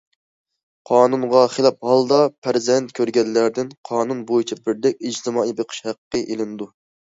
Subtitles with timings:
[0.89, 2.17] قانۇنغا خىلاپ ھالدا
[2.47, 6.73] پەرزەنت كۆرگەنلەردىن قانۇن بويىچە بىردەك ئىجتىمائىي بېقىش ھەققى ئېلىنىدۇ.